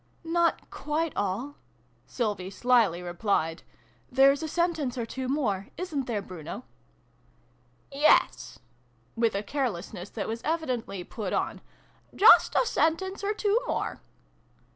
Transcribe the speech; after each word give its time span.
"Not 0.23 0.71
quite 0.71 1.13
all," 1.15 1.57
Sylvie 2.07 2.49
slily 2.49 3.03
replied." 3.03 3.61
There's 4.11 4.41
a 4.41 4.47
sentence 4.47 4.97
or 4.97 5.05
two 5.05 5.27
more. 5.27 5.67
Isn't 5.77 6.07
there, 6.07 6.23
Bruno?"" 6.23 6.63
Yes," 7.91 8.57
with 9.15 9.35
a 9.35 9.43
carelessness 9.43 10.09
that 10.09 10.27
was 10.27 10.41
evi 10.41 10.63
dently 10.63 11.07
put 11.07 11.33
on: 11.33 11.61
"just 12.15 12.55
a 12.55 12.65
sentence 12.65 13.23
or 13.23 13.35
two 13.35 13.61
more." 13.67 14.01